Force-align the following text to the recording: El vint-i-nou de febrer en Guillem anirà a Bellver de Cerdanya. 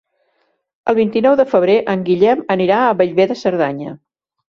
El 0.93 0.97
vint-i-nou 0.99 1.37
de 1.43 1.47
febrer 1.53 1.77
en 1.95 2.07
Guillem 2.09 2.43
anirà 2.59 2.83
a 2.89 2.99
Bellver 3.05 3.33
de 3.35 3.43
Cerdanya. 3.47 3.99